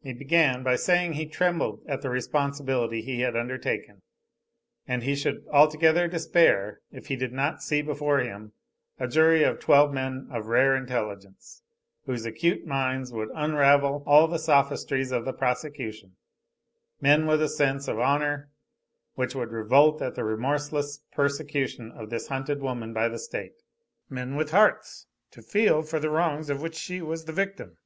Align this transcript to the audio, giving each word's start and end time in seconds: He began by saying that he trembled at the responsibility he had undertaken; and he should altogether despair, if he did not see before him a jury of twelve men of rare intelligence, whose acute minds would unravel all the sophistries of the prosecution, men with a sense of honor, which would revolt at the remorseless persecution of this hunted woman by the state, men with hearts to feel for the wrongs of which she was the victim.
He 0.00 0.12
began 0.12 0.62
by 0.62 0.76
saying 0.76 1.10
that 1.10 1.16
he 1.16 1.26
trembled 1.26 1.82
at 1.88 2.00
the 2.00 2.08
responsibility 2.08 3.02
he 3.02 3.22
had 3.22 3.34
undertaken; 3.34 4.02
and 4.86 5.02
he 5.02 5.16
should 5.16 5.44
altogether 5.52 6.06
despair, 6.06 6.82
if 6.92 7.08
he 7.08 7.16
did 7.16 7.32
not 7.32 7.64
see 7.64 7.82
before 7.82 8.20
him 8.20 8.52
a 9.00 9.08
jury 9.08 9.42
of 9.42 9.58
twelve 9.58 9.92
men 9.92 10.28
of 10.30 10.46
rare 10.46 10.76
intelligence, 10.76 11.64
whose 12.04 12.24
acute 12.24 12.64
minds 12.64 13.10
would 13.12 13.28
unravel 13.34 14.04
all 14.06 14.28
the 14.28 14.38
sophistries 14.38 15.10
of 15.10 15.24
the 15.24 15.32
prosecution, 15.32 16.14
men 17.00 17.26
with 17.26 17.42
a 17.42 17.48
sense 17.48 17.88
of 17.88 17.98
honor, 17.98 18.48
which 19.16 19.34
would 19.34 19.50
revolt 19.50 20.00
at 20.00 20.14
the 20.14 20.22
remorseless 20.22 21.00
persecution 21.10 21.90
of 21.90 22.08
this 22.08 22.28
hunted 22.28 22.60
woman 22.60 22.92
by 22.92 23.08
the 23.08 23.18
state, 23.18 23.64
men 24.08 24.36
with 24.36 24.52
hearts 24.52 25.08
to 25.32 25.42
feel 25.42 25.82
for 25.82 25.98
the 25.98 26.08
wrongs 26.08 26.48
of 26.50 26.62
which 26.62 26.76
she 26.76 27.02
was 27.02 27.24
the 27.24 27.32
victim. 27.32 27.76